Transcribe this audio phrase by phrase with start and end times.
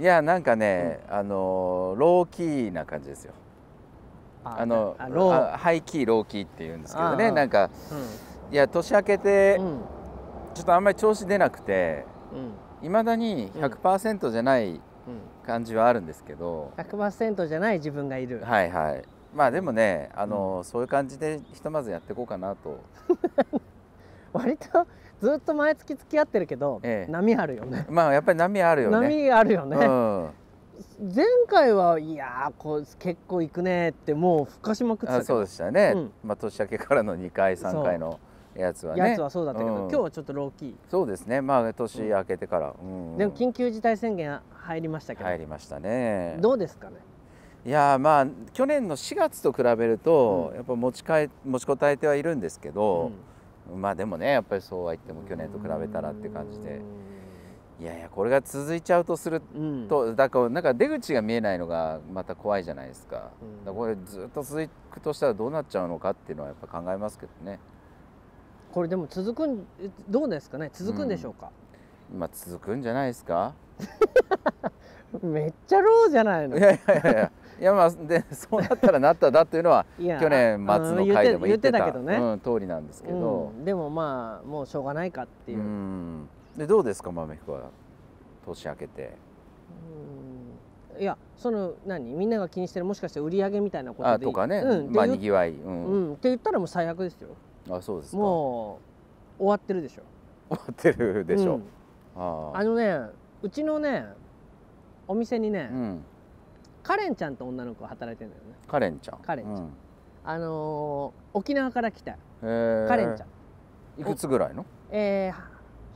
[0.00, 3.34] いやなんかね、あのローキーな感じですよ。
[4.42, 4.96] あの
[5.58, 7.68] ハイキーローキーって言うんですけどねなんか
[8.50, 9.66] いや年明けてうん。
[9.66, 9.80] うん
[10.52, 12.04] ちょっとあんまり調子出なくて
[12.80, 12.86] うん。
[12.86, 14.80] いまだに100%じゃないうん。
[15.46, 19.02] 感じはあるんですけど、100%じゃない自分がいる、はいはい。
[19.34, 22.80] まあでもねあの、そういう感じでひとまずやっていこうかなと。
[24.32, 24.86] 割と
[25.20, 27.12] ずっと毎月付き合ってるけど、ええ。
[27.12, 27.86] 波あるよね。
[27.90, 28.96] まあやっぱり波あるよね。
[28.96, 30.30] 波あるよね、うん。
[31.14, 36.12] 前回はいやーこう結構行くねってもうふかしまくってたそうでしたね、うん。
[36.24, 38.18] まあ、年明けからの2回3回の
[38.56, 39.10] やつはね。
[39.10, 39.80] やつはそうだったけど、うん。
[39.82, 41.42] 今日はちょっとローキそうですね。
[41.42, 43.14] まあ年明けてから、うん。
[43.16, 46.38] ーでも緊急事態宣言入りましたけど、入りましたね。
[46.40, 46.96] どうですかね？
[47.66, 50.56] いやーまあ去年の4月と比べると、うん。
[50.56, 53.12] やっぱ持ち帰持ちこたえてはいるんですけど、
[53.76, 56.80] まあでもねやっぱりそうは言っても去年と比べたらって感じで。
[57.80, 59.88] いやいやこれが続いちゃうとするうん。
[59.88, 63.64] とだからなんか出口が見えないのがまた怖いじゃないですか,、うん。
[63.64, 67.58] だこれずっと続くとしたらどうなっちゃうのかっていうのはやっぱ考えますけどね。
[68.72, 69.64] これでも続くん
[70.10, 70.70] どうですかね？
[70.74, 71.50] 続くんでしょうか、
[72.14, 73.54] まあ続くんじゃないですか？
[75.22, 76.58] めっちゃローじゃないの。
[76.58, 85.58] いやいやいやいやまあで そうなったらなっただっていうのは去年末の回でも言ってたけどね、うん、通りなんですけど、うんでもまあもうしょうがないかっていう。
[85.58, 86.28] う、ん。
[86.56, 87.70] でどうですか豆彦は？
[88.46, 89.12] 年明けて。
[90.96, 91.02] うん。
[91.02, 92.14] いやその何？
[92.14, 94.08] みんなが気にしてるもしかして売り上げみたいなことで。
[94.08, 96.10] あとかね、うん、まあでにぎわい、ううん。
[96.12, 97.28] ん、って言ったらもう最悪ですよ。
[97.70, 98.16] あそうですか。
[98.16, 98.78] も
[99.38, 100.02] う終わってるでしょ。
[100.48, 101.62] 終わってるでしょ、うん。
[102.16, 102.98] ああのね
[103.42, 104.06] うちのね
[105.06, 106.04] お店にね、うん
[106.82, 108.54] カレンちゃんと女の子が働いてるんだよね。
[108.66, 109.18] カレンちゃん。
[109.18, 109.56] カレンちゃん。
[109.56, 109.70] うん。
[110.24, 112.12] あのー沖縄から来た。
[112.12, 112.16] カ
[112.96, 114.00] レンちゃん。
[114.00, 114.64] いくつぐらいの？
[114.90, 115.50] えー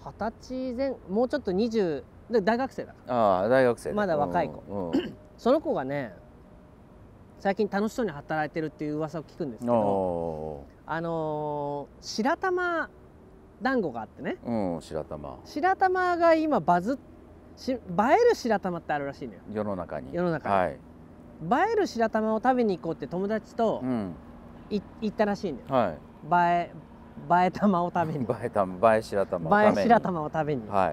[0.07, 3.15] 二十歳前もうちょっと20で大学生だから。
[3.15, 4.63] ああ大学生ねまだ若い子。
[4.69, 5.15] うんうん。
[5.39, 6.15] その子がね
[7.41, 12.89] 最近楽しそうに働いてるっていう噂を聞くんですけどおあのー白玉
[13.63, 14.37] 団子があってね。
[14.45, 15.39] ーうん白玉。
[15.45, 16.97] 白玉が今バズっ
[17.57, 17.79] し映え
[18.31, 19.41] る白玉ってあるらしいのよ。
[19.53, 20.13] 世の中に。
[20.13, 20.55] 世の中に。
[20.55, 24.15] はい、映える白玉を食べに行こうって友達とうん。
[24.71, 25.65] い行ったらしいのよ。
[25.69, 26.71] はい。
[26.71, 28.25] 映え映え玉を食べに。
[28.27, 30.69] 映え玉映え白玉の映え白玉を食べに。
[30.69, 30.93] は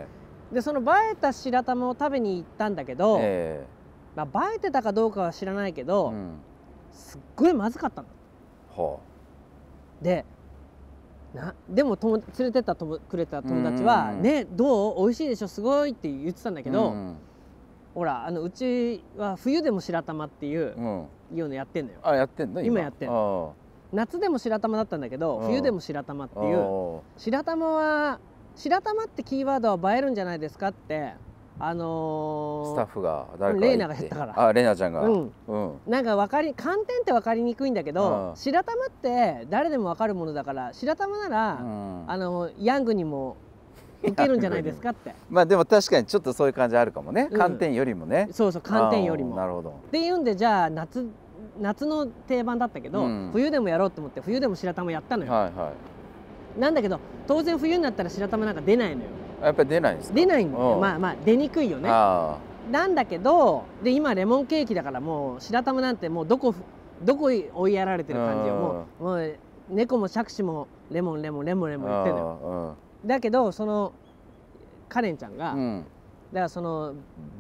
[0.51, 0.53] い。
[0.53, 3.65] でその映えた白玉を食べに行ったんだけど、え
[4.15, 6.39] まあ、映えてたかどうかは知らないけえど、うん。
[6.91, 8.07] すっごいまずかったの。
[8.75, 8.99] は
[10.01, 10.25] で
[11.33, 15.03] なでも友連れてったともくれた友達は「うんねどう？
[15.03, 15.47] 美味しいでしょ？
[15.47, 17.15] すごい」って言ってたんだあけど、うん
[17.93, 21.07] ほらあのうちは冬でも白玉っていううん。
[21.37, 21.99] いうのやってんのよ。
[22.03, 22.61] あやってんの？
[22.61, 22.79] 今？
[22.79, 23.53] やってんの。
[23.91, 25.47] 夏でも白玉だったんだけどうん。
[25.47, 26.97] 冬でも白玉っていう。
[26.97, 27.01] あ。
[27.17, 28.19] 白玉は
[28.55, 31.13] 白玉ってキーワードは映えるんじゃないですかって
[31.63, 34.47] あのーースタッフが誰かレイナが言ったから。
[34.47, 35.01] あレイナちゃんが。
[35.01, 35.31] うん。
[35.47, 35.73] うん。
[35.87, 38.35] なんか分かり寒天って分かりにくいんだけどうん。
[38.35, 42.11] 白玉って誰でも分かるものだから白玉なら、うん。
[42.11, 43.37] あのヤングにも
[44.03, 45.13] 受けるんじゃないですかって。
[45.29, 47.27] まあでも確かにちょっとそういう感じあるかもね。
[47.31, 47.37] うん。
[47.37, 48.29] 寒天よりもね。
[48.31, 49.35] そうそう寒天よりも。
[49.35, 49.73] なるほど。
[49.91, 51.07] ていうんでじゃあ夏
[51.59, 53.29] 夏の定番だったけど、うん。
[53.33, 55.73] 冬でもやろうと思って冬でも白玉やったのよ、はいは
[56.57, 59.07] なんだけど当然冬になったら白玉なんか出ないのよ。
[59.07, 60.15] いやっぱり出ないんですか？
[60.15, 60.73] 出ないんだよ。
[60.75, 60.79] うん。
[60.81, 61.89] まあまあ出にくいよね。
[61.91, 62.37] あ
[62.71, 66.53] なんだけどで今レモンケーキだからもう白玉なんてもうどこ
[67.03, 68.55] どこに追いやられてる感じよ。
[68.55, 69.35] もうもう
[69.69, 72.75] 猫も杓子もレモンレモンレモンレあモン言ってんのよ。
[73.05, 73.93] だけどその
[74.89, 75.85] カレンちゃんが、だかうん
[76.33, 76.93] らその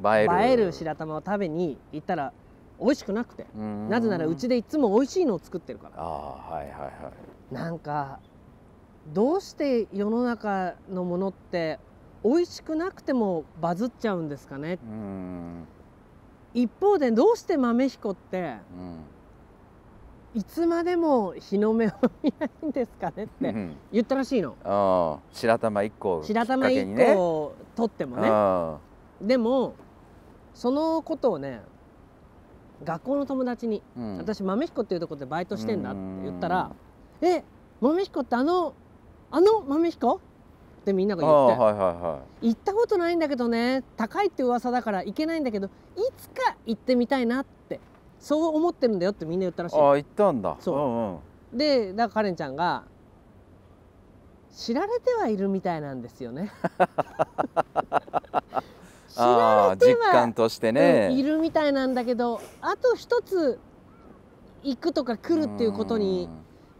[0.03, 0.71] 映える。
[0.71, 2.33] 白玉を食べに行ったら
[2.79, 3.45] 美味しくなくて。
[3.55, 3.89] うん。
[3.89, 6.01] なぜならうちでいつも美味しいのを作ってるから。
[6.01, 6.87] ああはいはいは
[7.51, 7.53] い。
[7.53, 8.19] なんか
[9.13, 11.79] どうして世の中のものって
[12.23, 14.77] 美味しくなくてもバズっちゃうんですかね。
[14.83, 15.67] うん。
[16.53, 18.97] 一方でどうして豆彦ってうん。
[20.33, 21.91] いつまでも日の目を
[22.23, 23.75] 見ないんですかねってうん。
[23.91, 25.19] 言ったらしいの。
[25.31, 27.15] 白玉一個白玉1きっかけにね。
[27.15, 28.27] 個取ってもね。
[28.31, 28.77] あ
[29.21, 29.73] でも
[30.53, 31.61] そのことをね
[32.83, 36.71] 学校の友達にあうん私豆彦っていうところでバイトしてんだって言ったら
[37.21, 37.43] 「え
[37.79, 38.73] 豆彦ってあの
[39.31, 40.19] あの豆彦?」
[40.81, 41.61] ってみんなが言って。
[41.61, 43.83] はいはいは行ったことないんだけどね。
[43.97, 45.69] 高いって噂だから行けないんだけどい
[46.17, 47.79] つか行ってみたいなって
[48.19, 49.75] そう思ってるんだよってみんな言ったらしい。
[49.77, 50.57] いああ行ったんだ。
[50.59, 50.77] そう。
[50.77, 51.57] んうん。
[51.57, 52.83] でだからカレンちゃんが
[54.51, 56.51] 知られてはいるみたいなんですよね。
[59.07, 63.59] 知られては実感としてうんいねるみたいなんだけどあと一つ
[64.63, 66.29] 行くとか来るっていうことに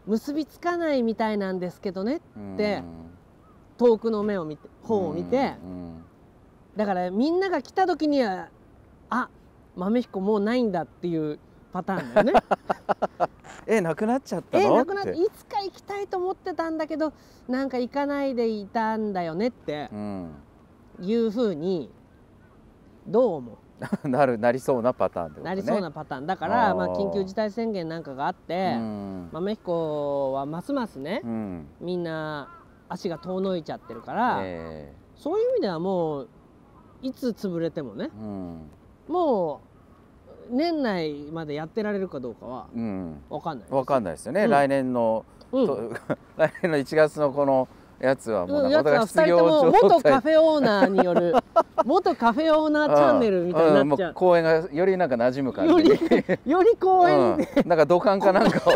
[0.06, 2.20] 結びつかないみたいなんですけどねっ
[2.56, 2.82] て
[3.82, 5.54] 遠くの目を見て方を見て。
[5.64, 6.04] うん
[6.76, 8.48] だからみんなが来た時には
[9.10, 9.28] あ
[9.76, 11.38] 豆彦もうないんだっていう
[11.72, 12.32] パターンだよね。
[13.66, 14.64] えなくなっちゃったの？
[14.64, 17.12] えなくなっいつか行きたいと思ってたんだけど
[17.48, 19.88] なんか行かないでいたんだよねって。
[19.92, 20.30] うん、
[21.00, 21.90] いうふうに
[23.06, 23.58] どう思
[24.04, 25.56] なるなりそうなパターンってうことね。
[25.56, 26.26] なりそうなパターン。
[26.26, 29.28] だからまあ、緊急事態宣言なんかがあって、うん。
[29.32, 31.66] 豆彦はますますね、うん。
[31.80, 32.48] みんな
[32.92, 36.28] 足が遠のいちゃってるから、えそういう意味ではもう
[37.02, 38.70] いつ潰れてもねえうん。
[39.08, 39.60] も
[40.50, 43.22] う年内までやってられるかどうかはうん。
[43.28, 44.50] 分かんないわかんなないですよね、うん。
[44.50, 45.24] 来年の、
[46.36, 47.68] 来年の1月のこの
[48.00, 51.34] やつはもううん、なやつは2人とも元カフェオーナーによる
[51.84, 54.10] 元カフェオーナーチャンネルみたいになっちゃう。
[54.10, 54.10] ん。
[54.10, 58.72] もう公園がよりなんか馴染む感じよりより公園で、うん、なんか土管かなんかを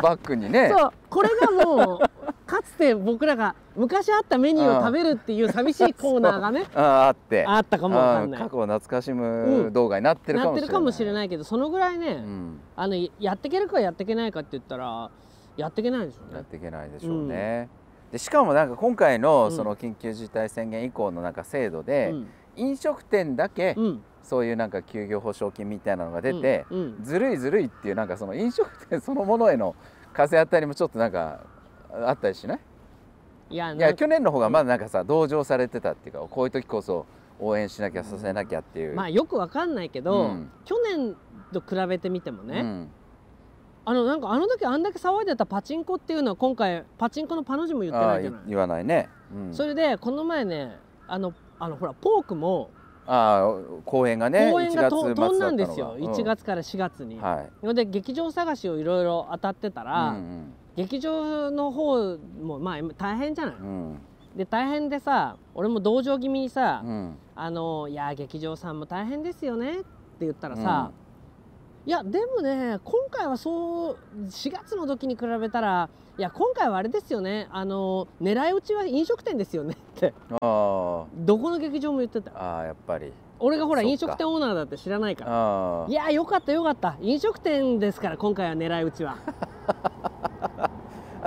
[0.00, 0.72] バックにね。
[0.72, 0.92] そう。
[1.10, 1.98] これがもう
[2.48, 7.44] かつて僕らが昔あったメニューを食べるっていう寂しいコーナーがね ああって。
[7.46, 8.40] あったかもわかんない。
[8.40, 8.48] うん。
[8.48, 15.10] 過去を懐かしむ動画になってるかなってもしれない、るかもしれないけどそのぐらいね、うん、あのやっていけるかやっていけないかって言ったら
[15.58, 16.34] やっていけないでしょうね。
[16.36, 17.68] やっていけないでしょうね、
[18.10, 19.52] でしかもなんか今回のうん。
[19.52, 22.26] その緊急事態宣言以降のなんか制度で、うん。
[22.56, 24.02] 飲食店だけうん。
[24.22, 26.78] そういうなんか休業保証金みたいなのが出て、うん。
[26.78, 27.04] うん。
[27.04, 29.74] ずるいずるいっていうなんかその飲食店そのものへの
[30.12, 31.40] 風当たりもちょっとなんか
[31.92, 32.58] あったりしない？
[33.50, 37.06] いやいや去年の方がまだなんかさ同情されてたっていうかこういう時こそ
[37.40, 40.50] 応援しなきゃさせなきゃっていう、まあよくわかんないけど、うん。
[40.64, 41.16] 去年
[41.52, 42.90] と比べてみてもね、うん。
[43.84, 48.40] あのなんかあの時あんだけ騒いでたパチンコっていうのは今回パチンコのパの字も言ってないじゃない。
[48.48, 50.76] 言わないね、うん、それでこの前ね
[51.06, 52.70] あのあのほらポークも
[53.06, 55.28] ああ公演がね公演がと1月末だったのが。
[55.28, 56.04] 飛んだんですよ、うん。
[56.12, 57.18] 1月から4月に。
[57.20, 57.74] はい。
[57.74, 63.54] で劇場探しをいろいろ当たってたら、うん劇場の方もまあ大変じゃない？
[63.56, 63.98] うん。
[64.36, 67.16] で大変でさ俺も同情気味にさ「うん。
[67.34, 69.84] あのいや劇場さんも大変ですよね」って
[70.20, 70.92] 言ったらさ、
[71.84, 73.96] いやでもね今回はそう
[74.26, 77.48] 4月の時に比べたらいや今回はあれですよね？
[77.50, 79.74] あの狙い撃ちは飲食店ですよね？
[79.96, 80.14] って。
[80.30, 81.06] どこ
[81.50, 82.30] の劇場も言ってた。
[82.36, 83.12] ああやっぱり。
[83.40, 85.30] 俺がほら飲食店オーナーだって知らないから。
[85.32, 86.96] あいやよかったよかった。
[87.00, 89.16] 飲食店ですから今回は狙い撃ちは。
[89.66, 90.07] あ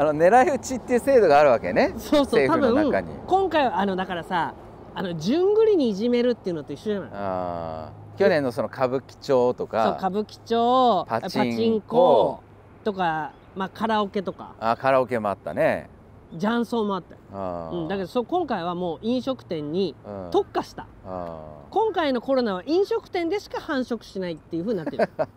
[0.02, 1.94] あの狙い撃ちっていう制度があるわけね。
[1.96, 2.92] そうそう多分に。
[3.28, 4.56] 今回はあのだからさ
[4.96, 7.10] あの順繰りにいじめるっていうのと一緒じゃない？
[7.14, 12.42] ああ去年のその歌舞伎町とそうか歌舞伎町パチンコ。
[12.84, 14.56] とか、まあ、カラオケとか。
[14.60, 15.88] あカラオケもあったね。
[16.34, 20.32] 雀荘もあったよ、ああ、うん、だけどそう今回はもう飲食店にうん。
[20.32, 20.88] 特化した。
[21.06, 25.08] あ今回のコロナは飲食店でしか繁殖しないっていうふうになってる。
[25.20, 25.28] あ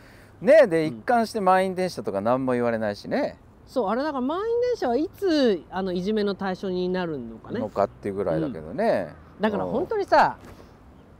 [0.40, 7.60] ねでうん一貫して満員電車とか何も言われないしねそうあれだから満員電車はいつあのいじめの対象になるのかね。
[7.60, 10.36] のかっていうぐらいだけどね、だから本当にさ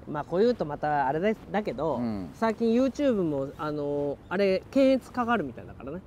[0.07, 2.31] まあこういうとまたあれですだけど、うん。
[2.35, 6.01] 最近 YouTube もあのあれ検閲かかるみたいだからね。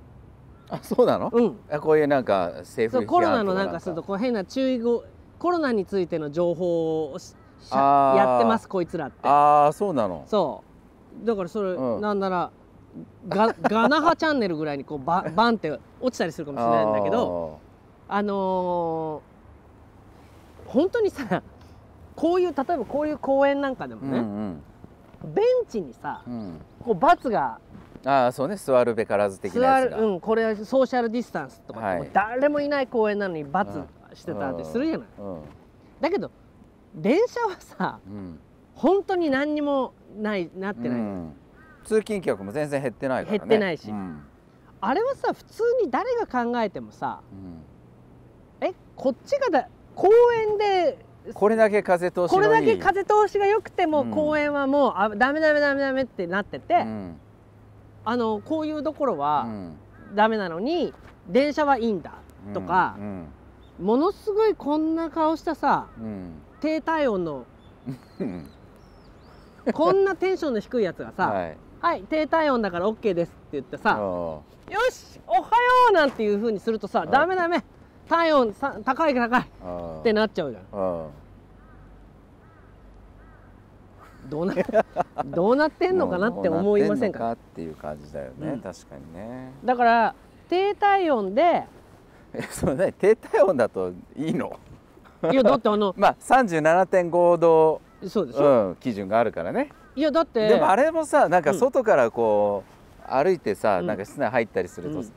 [0.70, 1.56] あそうなの、うん。
[1.70, 5.02] あこういうなんか政府コロナのなんかするとこう変な注意語
[5.38, 7.18] コロナについての情報を
[7.72, 9.26] やってますこいつらって。
[9.26, 10.24] ああそうなの？
[10.28, 10.62] そ
[11.22, 11.26] う。
[11.26, 12.00] だからそれ、うん。
[12.00, 12.50] なんなら
[13.28, 17.58] ガガナハチャンネルぐらいにこうババンって落ちたりするかもしれないんだけど
[18.08, 21.42] あのー本当にさ
[22.14, 24.62] こういう例えばこういう公園なんかでもあーね、うん。
[25.34, 26.32] ベンチにさうん。
[26.32, 27.58] うんこうバツが
[28.04, 28.56] ああそうね。
[28.56, 32.10] 座るべからず的な座やつうんこれはソーシャルディスタンスとかはい。
[32.12, 33.80] 誰もいない公園なのにバツ
[34.14, 35.40] してたってするじゃない、うん。
[36.00, 36.30] だけど
[36.94, 38.38] 電車はさうん。
[38.74, 41.32] 本当に何にもないなってない、うん
[41.88, 43.38] 通勤客も全然減ってないからね。
[43.38, 43.90] 減ってないし。
[43.90, 44.22] うん。
[44.80, 47.20] あれはさ普通に誰が考えてもさ
[48.60, 48.68] うん。
[48.68, 51.04] えこっちがだ公園で
[51.34, 54.10] これだけ風通しこれだけ風通しが良くても、うん。
[54.10, 57.16] 公園はもうあダメダメダメダメってなってて、うん。
[58.04, 59.76] あのこういうところうはん。
[60.14, 60.92] ダメなのに
[61.26, 62.18] 電車はいいんだ
[62.52, 63.26] とかうん。
[63.80, 66.34] ものすごいこんな顔したさうん。
[66.60, 67.46] 低体温の
[68.20, 68.46] うん。
[69.72, 74.42] こんなテンションの低いやつがさ「はいはい、低体温だから OK です」って言ってさ「あよ
[74.90, 75.44] しおはよ
[75.90, 77.64] う!」なんていうふうにするとさ「いダメダメ。
[78.08, 80.62] 体温さ高い高い」あってなっちゃうじゃん。
[80.72, 81.06] あ
[84.28, 84.54] どうな
[85.24, 87.32] どうなってんのかなって思いませんか？
[87.32, 88.60] っていう感じだよね、うん。
[88.60, 89.52] 確かにね。
[89.64, 90.14] だから
[90.48, 91.64] 低体温で
[92.34, 94.58] えそうね低体温だといいの？
[95.30, 100.48] いやだってあの まあ37.5度、そうでしょ、うん、基準があるからねいやだって。
[100.48, 101.58] でもあれもさなんかうん。
[101.58, 102.62] 外からこ
[103.04, 103.86] う歩いてさ、うん。
[103.86, 105.12] なんか室内入ったりすると、うん。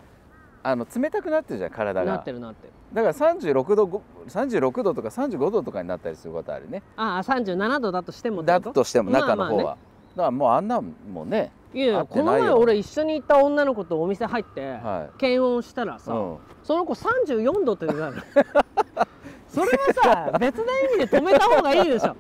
[0.64, 2.74] あの冷たくなってるじゃん体ながってるなってる。
[2.94, 6.82] だから36度ご36度とか35度とかになったりすることあるね。
[6.96, 8.74] ああ37度だとしてもだこと？
[8.74, 9.78] としても中の方は、まあまあね。
[10.16, 16.38] からもうあんなんもねいやい合やこの前俺一緒に行った女の子とお店入って、は検温したらさ、いうん。
[16.64, 18.22] その子34度って出たの
[19.54, 22.16] それはさ別な意味で止めた方がいいでしょ。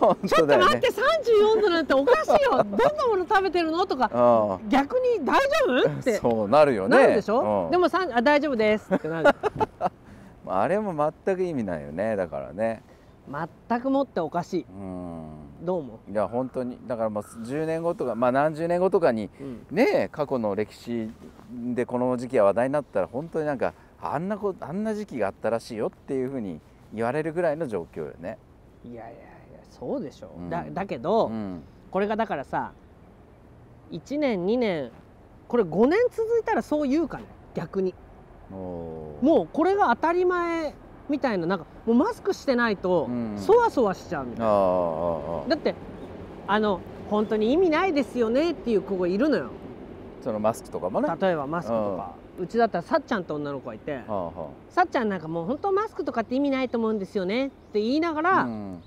[0.00, 2.58] 本ちょっと待って34度なんておかしいよ。
[2.58, 3.86] どんなもの食べてるの？
[3.86, 4.10] とか。
[4.12, 6.00] あ逆に大丈夫？
[6.00, 6.14] って。
[6.14, 6.96] そうなるよね。
[6.96, 7.70] なるでしょ、うん。
[7.70, 9.30] でもさあ大丈夫ですってなる。
[10.44, 12.16] まああれも全く意味ないよね。
[12.16, 12.82] だからね。
[13.68, 14.66] 全くもっておかしい。
[14.68, 15.28] うん。
[15.62, 19.66] どう思いや本当にだからまあ10年後とかまあ何十年後とかにう、うん。
[19.70, 21.08] ね過去の歴史
[21.52, 23.72] でこの時期が話題になったら本当になんか
[24.02, 26.60] あんなこあんな時期があったらしいよっていうふうに
[26.94, 28.38] 言われるぐらいの状況よね。
[28.84, 29.18] いやいやいや
[29.70, 30.40] そうでしょ、う。
[30.40, 30.50] ん。
[30.50, 31.62] だだけど、うん。
[31.90, 32.72] これがだからさ
[33.90, 34.90] 1年2年
[35.48, 37.94] これ5年続いたらそう言うかね逆に。
[38.50, 40.74] もうこれが当たり前
[41.08, 43.34] みたいななんかもうマスクしてないとうん。
[43.38, 45.74] そわそわしちゃうみたいな、ああああだって
[46.46, 49.50] あの本当に意味ないですよねっていう子がいるのよ。
[50.22, 51.08] そのマスクとかもね。
[51.08, 54.00] は例えばマスクとか、うちだったらさっちゃんって女の子がいて、
[54.70, 58.82] さっちゃんなんかもう本当マスクとかって意味ないと思うんですよねって言いながあら、うん。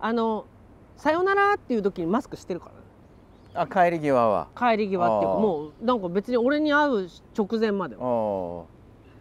[0.00, 0.44] あの
[0.96, 2.72] さよならっていう時にマスクしてるから。
[2.72, 2.78] ね
[3.54, 4.48] あ帰り際は。
[4.56, 8.02] 帰り際っていうかもうなんか別に俺に会う直前までは。
[8.02, 8.66] も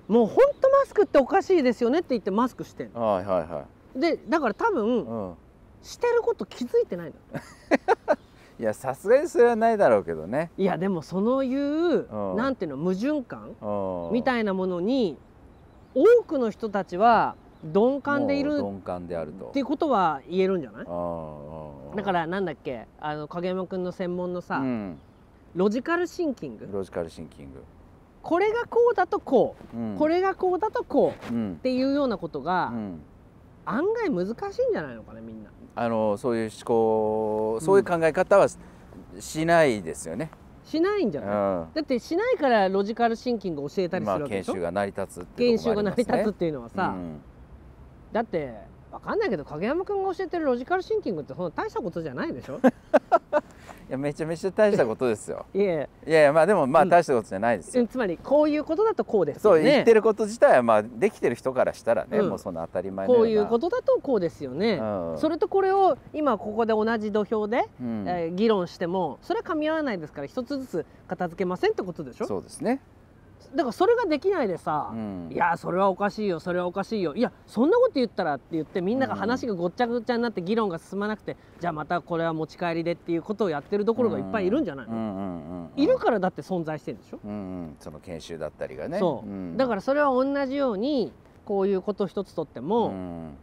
[0.09, 3.01] う本当マスクっておかしいですよねって言ってマスクしてんの。
[3.01, 4.73] はいはいはでだから多い。
[4.73, 5.33] 分うん。
[5.81, 7.15] してること気づいてないの
[8.59, 10.51] いやさすがにそれはないだろうけどね。
[10.57, 12.37] いやでもそのいううん。
[12.37, 15.17] なんていうの矛盾感みいたいなものに
[15.93, 19.47] 多くの人たちは鈍感でいる鈍感であると。
[19.47, 20.85] っていうことは言えるんじゃない？
[21.95, 22.87] だからなんだっけ？
[22.99, 24.99] あの影山君の専門のさ、うん、
[25.55, 26.67] ロジカルシンキング。
[26.71, 27.63] ロジカルシンキング。
[28.23, 31.25] これがこうだとこう、うん、これがこうだとこう。
[31.25, 33.01] っうん、ていうようなことがうん、
[33.69, 34.31] 案外難し
[34.61, 35.49] いんじゃないのかねみんな。
[35.75, 38.57] あのそういう思考そういう考え方はし
[39.19, 40.29] しないですよね。
[40.65, 41.35] しないんじゃうない、
[41.71, 41.73] ん。
[41.75, 46.33] だってしないからロジカルシンキング教えたりすまあるわけでしょ、研修が成り立つっていう研修が成り立つっ。
[46.33, 47.19] ていうのはさ、うん
[48.11, 48.53] だって
[48.91, 52.55] わかんないけど影山君が教えてるロジカルシンキングってそんな大したことじゃないでしょ？
[52.55, 52.59] い
[53.89, 55.45] やめちゃめちゃ大したことですよ。
[55.53, 56.33] いやいや。
[56.33, 56.89] まあでもまあうん。
[56.89, 57.87] 大したことじゃないですよ。
[57.87, 62.29] つまりこういうことだとこうですそう言ってること自体はまあできてる人からしたらね、うん。
[62.29, 65.17] もうその当たり前のこういうこととだとこうですよね、うん。
[65.17, 68.05] それとこれを今ここで同じ土俵で、うん。
[68.07, 72.27] えー議論してもそれは噛み合わないですから一つずつ片付けませんってことでしょ？
[72.27, 72.81] そうですね。
[73.55, 75.29] だからそれができないでさ、うん。
[75.31, 77.15] いやそれはおかしいよそれはおかしいよ。
[77.15, 85.81] いやそんなこと言ったらって言ってみんなが話がごっちゃごちゃになって議論が進まなくて、じゃあまたこれは持ち帰りでっていうことをやってるところがいっぱいいるんじゃないの、うんうんうんうん。
[85.81, 87.33] いるからだって存在してるんでしょ、うんう
[87.67, 87.75] ん。
[87.79, 88.99] その研修だったりがね。
[88.99, 89.55] そう、ん。
[89.55, 91.13] だからそれは同じように
[91.45, 93.37] こういうこと一つとっても、うん。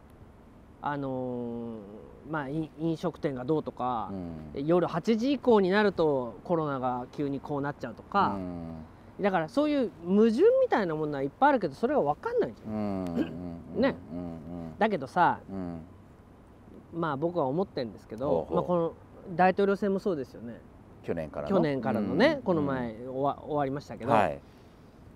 [0.81, 1.77] あのー
[2.27, 4.11] まあい飲食店がどうとか
[4.55, 4.65] う、ん。
[4.65, 8.37] 夜8時以降になるとコロナが急にこうなっちゃうとか、
[9.19, 13.05] だからそういう矛盾みたいなものはいっぱいあるけどそれが分かんないじゃん。
[13.75, 13.95] ね。
[14.11, 14.77] うん。
[14.77, 15.39] だけどさ
[16.93, 18.93] まあ僕は思ってるんですけどまあ、この
[19.35, 20.59] 大統領選もそうですよね。
[21.03, 21.55] 去年からの。
[21.55, 22.41] 去年からのね、うん。
[22.41, 24.39] この前終わ終わりましたけど、はい。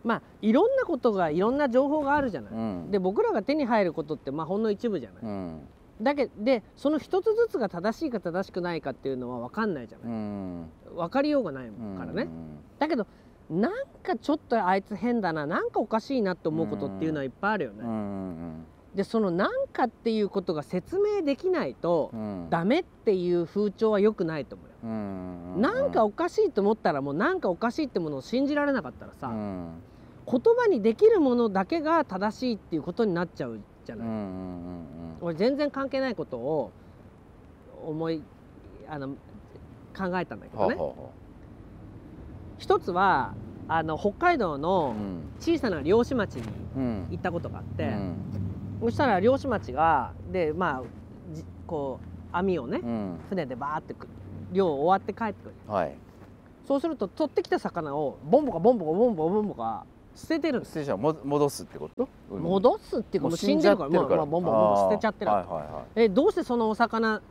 [0.04, 2.54] まあいろんなことがいろんな情報があるじゃない。
[2.54, 2.92] うん。
[2.92, 5.24] で僕らが手に入ることってまあほんの一部じゃない。
[5.24, 5.62] うん。
[6.02, 10.18] だけでその一つずつが正しいか正しくないかっていうのは分かんないじゃうない。
[10.18, 10.70] ん。
[10.96, 12.30] 分かりようがないからね。
[12.78, 13.06] だけど
[13.50, 13.72] なん
[14.04, 17.80] かちょっとあいつ変だななんかおかしいなって思うことっていうのはいっぱいあるよね。
[17.84, 18.66] うんうん
[18.96, 22.48] でそのなんかっていうことが説明できないとうん。
[22.50, 24.74] ダメっていう風潮は良くないと思うよ。
[24.84, 29.74] うんなんかおかしいと思ったらもうなんかおかしいってものを信じられなかったらさ、うん。
[30.26, 34.80] 言葉にできるものだけが正しいっていうことになっちゃうじゃない、うんうんうん
[35.22, 36.72] 俺全然関係ないことを
[37.86, 38.24] 思い
[38.88, 39.10] あの
[39.96, 40.76] 考えたんだけどね。
[40.76, 41.12] ほうほうほ
[42.60, 43.34] 一つは
[43.68, 45.22] あの北海道うのうん。
[45.40, 46.44] 小さな漁師町に
[46.76, 47.08] うん。
[47.10, 48.16] 行ったことがあって、うん。
[48.82, 50.84] そしたら漁師町がでまあ
[51.34, 53.20] じこう網をねうん。
[53.30, 54.08] 船でバーってく
[54.52, 55.56] 漁終わって帰ってくる。
[55.68, 55.96] はい。
[56.68, 59.86] そうすると取ってきた魚をボンボカボンボカボンボカボンボカ
[60.16, 60.98] 捨ててるんです捨てちゃう。
[60.98, 62.08] も戻すってこと？
[62.30, 66.02] 戻すっていうかもう死んでるからもうまあまあボンボンボンボン捨てちゃってるはいはいはい。
[66.04, 67.22] えどうしてそのお魚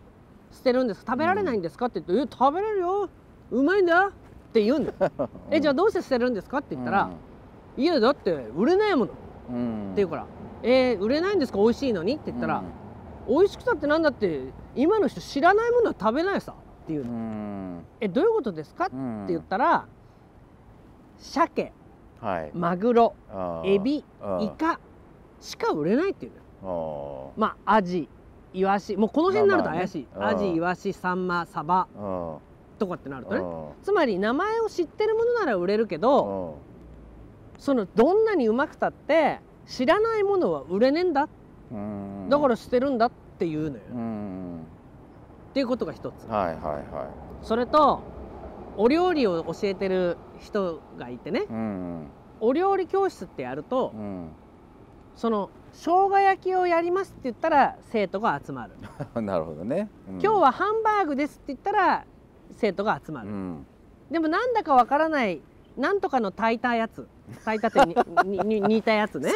[0.51, 1.13] 捨てるんですか？
[1.13, 1.87] 食べられないんですか？
[1.87, 3.09] って言って「え食べれるよ。
[3.51, 4.13] うまいんだよ」
[4.49, 5.29] って言うんだよ。
[5.51, 7.11] えじゃあどうして捨てるんですかって言ったら
[7.77, 9.17] 「いやだって売れないもの」って
[9.51, 10.27] うん言うから
[10.63, 11.59] 「えー売れないんですか？
[11.59, 12.63] 美味しいのに」って言ったら
[13.29, 14.43] 「美味しくたってなんだって
[14.75, 16.53] 今の人知らないものは食べないさ」
[16.85, 19.87] って言ううのん「えどういうことですか?」ってうん言ったら
[21.19, 21.73] 鮭
[22.21, 22.51] はい。
[22.55, 23.15] マグロ
[23.65, 24.05] エビ
[24.41, 24.81] イカ
[25.41, 26.33] しか売れないっていう
[26.65, 28.09] のまあアジ
[28.55, 28.97] イワシ。
[28.97, 31.87] もうこの辺になると怪しい、アジイワシサンマサバ。
[31.97, 32.39] あ
[32.79, 33.69] とかってなるとねうん。
[33.83, 36.59] つまり名前を知ってるものなら売れるけど
[37.59, 41.29] そのどんなにうまくたって知らないものは売れねえんだ。
[41.71, 42.29] うん。
[42.31, 44.61] だから捨てるんだっていうのよ、うっん
[45.53, 46.25] ていうことが一つ。
[46.27, 47.11] はいはいは
[47.43, 48.01] それと
[48.77, 51.47] お料理を教えてる人がいてね。
[52.41, 54.29] お料理教室ってやるとうん。
[55.17, 58.73] その生姜焼きをやりますって言ったら生徒が集まる、
[59.21, 60.15] なるほどね、うん。
[60.23, 62.05] 今日はハンバーグですって言ったら
[62.57, 63.67] 生徒が集まる、うん。
[64.11, 65.41] でもなんだかわからない
[65.77, 67.07] なんとかの炊いたやつ。
[67.45, 69.33] 炊いたってに にに煮たやつね。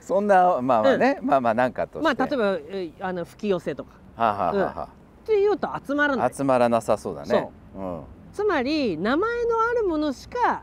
[0.00, 2.14] そんな まあまあね、まあまあなんかとして。
[2.16, 3.90] まあ例えばえあの吹き寄せとか。
[4.16, 4.88] はあはあは
[5.22, 6.26] っていうと集まらない。
[6.26, 7.50] あ集まらなさそうだね。
[7.76, 7.80] う。
[7.80, 8.00] ん。
[8.32, 10.62] つまり名前のあるものしか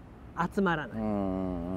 [0.54, 1.10] 集まらない、うんう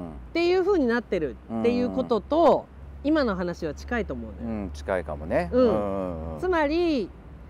[0.07, 1.35] んっていう風になってる。
[1.59, 2.65] っていうことと、
[3.03, 5.49] 今の話は近いと思うのよ、うん近いかもね。
[5.51, 6.39] うんうんうん。
[6.39, 7.09] つまり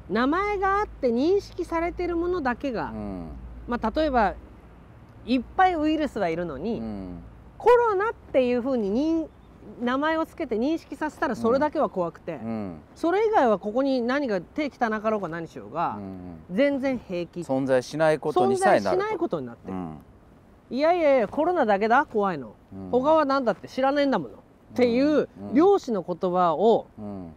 [0.09, 3.27] 名前があって認識されてるものだけが、うん。
[3.67, 4.33] まあ例えば
[5.25, 7.23] いっぱいウイルスはいるのうに、ん。
[7.57, 9.27] コロナっていう風に認
[9.81, 12.81] 名前をつけて認識させたらそれだけは怖くて、うん。
[12.95, 16.39] それ以外はここに何が手汚かろうが何しようが、うん。
[16.49, 17.41] 全然平気。
[17.41, 19.97] 存在しないこと存にさえなる在しないことになってる、うん。
[20.71, 22.89] いやいやいやコロナだけだ怖いの、うん。
[22.89, 24.37] 他は何だって知らねえんだもの、っ
[24.75, 25.53] ていううん。
[25.53, 27.33] 漁師の言葉をうん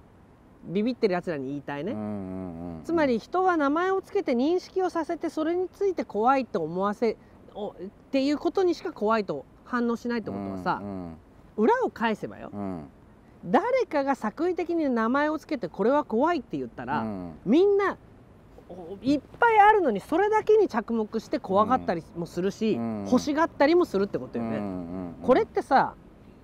[0.65, 7.17] ビビってるやつらに言いたいね、うんうんうんつまり人は名前をつけて認識をさせてそれについて怖いと思わせ
[7.55, 7.75] おっ
[8.11, 11.17] ていうことにしか怖いと反応しないってことはさう、ん
[11.57, 12.51] 裏を返せばよ。
[12.53, 12.89] うん。
[13.45, 17.33] 誰かが作為的に名前をつけてこれは怖いって言ったら、うん。
[17.45, 17.99] みんな
[19.03, 23.05] いっぱいあるのにそれだけに着目して怖がったりもするし、うん。
[23.05, 24.57] 欲しがったりもするってことよね。
[24.57, 25.95] うんうんこれってさ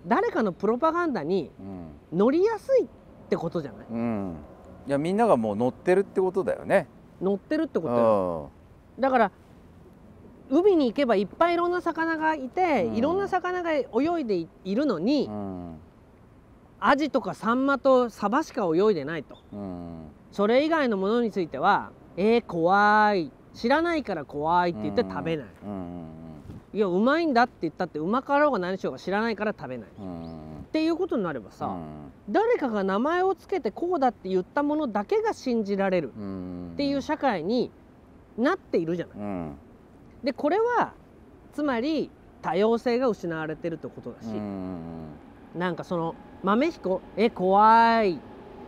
[0.06, 1.62] 誰かのプロパガンダにう
[2.14, 2.18] ん。
[2.18, 2.86] 乗りやすいっ
[3.28, 3.86] てことじゃない？
[3.90, 4.36] うん。
[4.86, 6.86] いやみんながもう乗ってるってことだよね。
[7.20, 8.50] 乗ってるってうことよ。
[8.98, 9.00] ん。
[9.00, 9.30] だから
[10.50, 12.96] 海に行けばいっぱいいろんな魚がいて、うん。
[12.96, 13.84] いろんな魚が泳
[14.20, 15.76] いでいいるのに、うん。
[16.80, 19.36] アジとかサンマとサバしか泳いでないと。
[19.52, 20.06] うん。
[20.32, 23.30] それ以外のものについてはえー、怖い。
[23.54, 26.04] 知らないから怖いって言って食べない、うん
[26.72, 29.88] いやうまいんだって言ったってうまかろうが何しようが知らないから食べない
[30.68, 32.12] っうんていうことになればさ、うん。
[32.30, 36.70] 誰かが名前をつけてこうだって言ったものだけが信じられるうん。
[36.74, 37.70] っていう社会に
[38.36, 39.18] なっているじゃない。
[39.18, 39.54] うん。
[40.22, 40.92] でこれは
[41.52, 42.10] つまり
[42.42, 44.78] 多様性が失われてるってことだし、うん
[45.56, 48.20] なんかその豆彦え怖い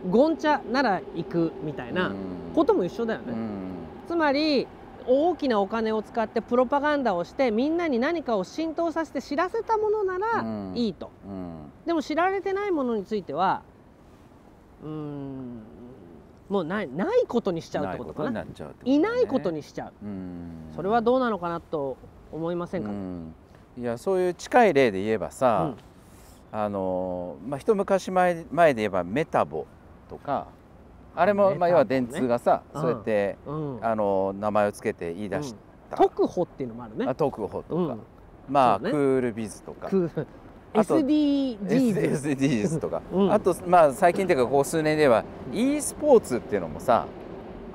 [0.09, 2.11] ゴンチャなら行くみたいな
[2.55, 3.33] ことも一緒だよね。
[3.33, 3.71] うん。
[4.07, 4.67] つまり
[5.07, 10.73] 大きなお金を使ってプロパガンダをしてみんなに何かを浸透させて知らせたものならうん。
[10.75, 11.71] いいと、うん。
[11.85, 13.63] でも知られてないものについては
[14.83, 15.61] うーん
[16.49, 18.31] もうないないことにしちゃうってことかな。
[18.31, 18.75] ないことになね。
[18.83, 19.93] いないことにしちゃう。
[20.05, 20.71] うん。
[20.75, 21.97] それはどうなのかなと
[22.31, 23.33] 思いませんか、うん。
[23.77, 25.73] いやそういう近い例で言えばさ、
[26.51, 29.65] あのまあ一昔前前で言えばメタボ
[30.09, 30.47] とか
[31.15, 32.81] あれも、まあ要は電通がさ、うん。
[32.81, 33.79] そうやってうん。
[33.81, 35.55] あの名前をつけて言い出し
[35.89, 37.05] た、特保っていうのもあるね。
[37.07, 37.99] あ特保とか、うん。
[38.49, 39.87] まあ、クールビズとか。
[39.89, 40.09] く
[40.73, 43.33] あと SDGs とか、 うん。
[43.33, 47.05] あとまあ最近っていうかここ数年では e スポーツっていうのもさ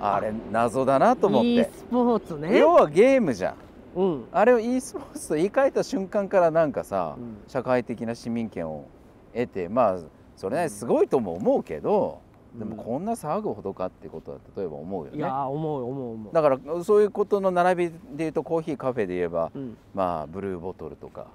[0.00, 0.20] あ。
[0.20, 2.58] れ謎だなと思っ e てスポーツね。
[2.58, 4.00] 要はゲームじゃん。
[4.00, 4.24] うん。
[4.32, 7.36] あれを e スポーツと言い換えた瞬間からなんかさ、うん。
[7.48, 8.86] 社会的な市民権を
[9.34, 9.98] 得てまあ
[10.36, 12.20] それねすごいとも思うけど、
[12.58, 16.34] でもこんな騒ぐほどかってことは例えば思うよいや思う思う思う。
[16.34, 19.76] だからそういうことの並びで言うとコーヒーカフェで言えばうん。
[19.94, 21.26] まあブルーボトルとか。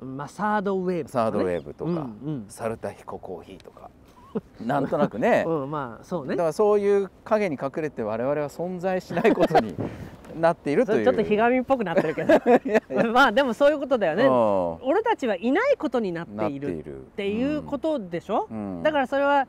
[0.00, 1.24] まあサードウェーブとかね。
[1.24, 3.90] サードウェーブとか、うんサルタヒココーヒーとか。
[4.64, 5.44] なんとなくね。
[5.46, 6.30] うん、うん、まあそうね。
[6.30, 9.74] だからそういう影に隠れて我々は存在しないことに
[10.38, 11.04] なっているという。
[11.04, 12.34] ちょっとひがみっぽくなってるけど。
[13.12, 14.24] まあでもそういうことだよね。
[14.24, 16.84] う俺たちはいないことになっているっっ
[17.16, 18.82] ていうことでしょ、うん。
[18.82, 19.46] だからそれは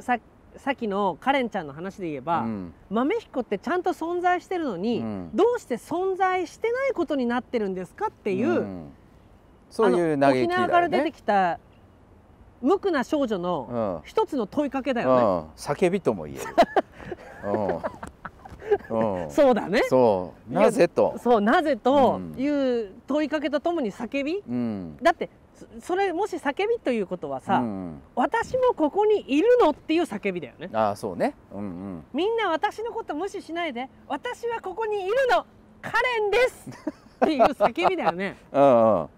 [0.00, 0.18] さ
[0.56, 2.74] さっきのカレンちゃんの話で言えば、うん。
[2.90, 5.30] 豆彦ってちゃんと存在してるのに、うん。
[5.34, 8.92] どうして存在してないことになってるんですかっていう、ん。
[9.70, 11.58] そういう嘆き沖縄から出てきた
[12.62, 14.06] 無垢な少女うのん。
[14.06, 15.26] 一つの問いかけだうよね、ん。
[15.56, 16.44] 叫びとも言える
[19.30, 19.82] そうだね。
[19.88, 20.52] そう。
[20.52, 21.16] なぜと。
[21.18, 22.40] そうなぜとうん。
[22.40, 24.42] いう問いかけとともに叫び。
[24.48, 24.96] うん。
[25.02, 28.00] だってそそれもし叫びということはさ、うん。
[28.14, 30.70] 私もここにいるのっていう叫びだよね。
[30.72, 31.34] ああそうね。
[31.52, 31.64] うんう
[31.98, 32.04] ん。
[32.12, 35.44] みんな私のこと無視しないで私はここにいるの。
[35.82, 36.70] カレンです。
[37.24, 38.36] っていう叫びだよね。
[38.52, 39.08] うんうん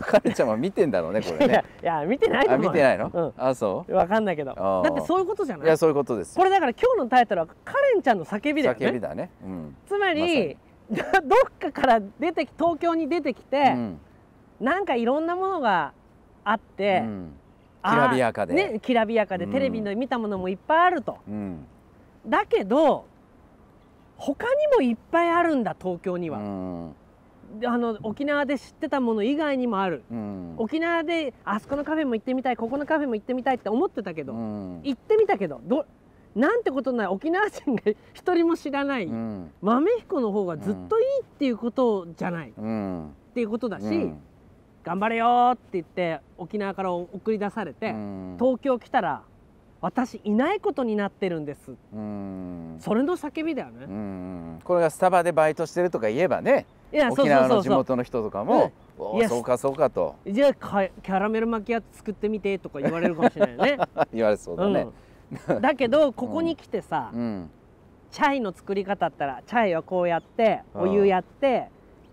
[0.00, 1.64] カレンちゃんは見てんだろうねこれね。
[1.82, 2.70] いや見てないとあ思うよ。
[2.70, 3.32] 見てないの、うん。
[3.36, 4.54] あそわかんないけど。
[4.54, 5.64] だってそういうことじゃない？
[5.64, 6.38] ういやそういうことですよ。
[6.38, 8.86] これだから今日のタイトルはカレンちゃんの叫びだよね。
[8.86, 9.30] 叫びだね。
[9.44, 9.76] うん。
[9.86, 10.56] つまり、
[10.90, 14.00] まどっかから出てき東京に出てきて、うん。
[14.60, 15.92] なんかいろんなものが
[16.44, 17.32] あって、うん。
[17.82, 18.54] きらびやかで。
[18.54, 19.52] ね、きらびやかで、うん。
[19.52, 21.18] テレビで見たものもいっぱいあると。
[21.28, 21.66] うん。
[22.26, 23.04] だけど
[24.16, 26.88] 他にもいっぱいあるんだ東京には、うん。
[26.88, 26.94] で
[27.66, 30.02] あの沖縄で知ってたもの以外にもある。
[30.10, 30.54] うん。
[30.56, 34.80] 沖縄であそこのカフェも行ってみたいここのカフェも行ってみたいって思ってたけど、うん。
[34.82, 35.86] 行ってみたけどど
[36.34, 37.06] なんてことない。
[37.06, 39.52] 沖縄人が一人も知らない、うん。
[39.62, 43.14] 豆彦の方がずっといいっていうことじゃない、っうん。
[43.34, 44.18] ていうことだし、うん。
[44.82, 48.36] 頑張れよって言って沖縄から送り出されて、うん。
[48.38, 49.22] 東京来たら
[49.84, 51.74] 私いないことになってるんです。
[51.92, 52.76] うん。
[52.80, 60.16] それの叫びだよね、うんこれがスタバでバイトしてるとか言えばねいや沖縄の地元の人とかも「おいやそうかそうか」と。
[60.26, 63.84] じゃあかキャラメル巻きア作ってみてとか言われるかもしれないよね。
[64.14, 64.86] 言われそうだね。
[65.48, 67.50] うん、だけどここに来てさ、うん。
[68.10, 70.80] チャイの作り方ったらチャイはこうやってうん。
[70.82, 71.68] お湯やって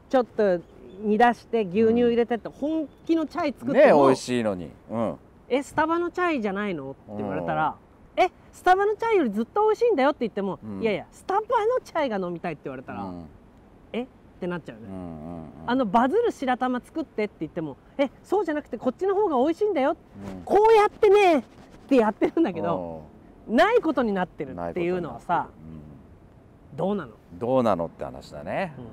[0.10, 0.60] ちょっと
[1.04, 4.72] 煮出して牛乳入れてって本気のチャイ作っね美ても、味しいのに。
[4.92, 5.16] うん
[5.54, 6.92] えスタバのチャイじゃないの？
[6.92, 7.76] って言われたら
[8.16, 10.82] えスタバのチャイよりずっと美味しいんだよって言っても、うん。
[10.82, 11.46] いやいやスタバの
[11.84, 13.26] チャイが飲みたいって言われたら、うん。
[13.92, 14.04] え？
[14.04, 14.08] っ
[14.40, 19.96] てなっちゃうよね、うんうんあのバズる白玉作ってって言ってもえそうじゃなくてこっちの方が美味しいんだよ。
[20.36, 20.42] うん。
[20.44, 21.44] こうやってねっ
[21.88, 23.04] てやってるんだけど
[23.48, 25.50] おないことになってるっていうのはさ
[26.76, 27.40] どうなのうん。
[27.40, 28.74] どうなのって話だね。
[28.78, 28.84] うん。
[28.86, 28.92] うん